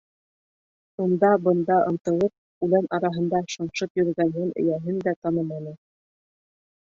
[1.03, 2.33] Унда-бында ынтылып,
[2.69, 5.77] үлән араһында шыңшып йөрөгән йән эйәһен дә таныманы.